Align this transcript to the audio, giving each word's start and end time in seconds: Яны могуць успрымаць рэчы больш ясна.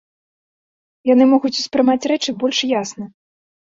Яны 1.13 1.23
могуць 1.35 1.53
успрымаць 1.61 2.01
рэчы 2.15 2.39
больш 2.43 2.59
ясна. 2.79 3.13